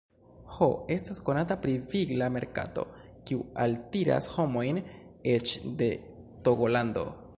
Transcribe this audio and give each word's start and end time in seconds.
Ho 0.53 0.67
estas 0.93 1.19
konata 1.25 1.57
pri 1.65 1.75
vigla 1.91 2.29
merkato, 2.37 2.85
kiu 3.31 3.43
altiras 3.67 4.31
homojn 4.39 4.81
eĉ 5.35 5.55
de 5.83 5.91
Togolando. 6.49 7.07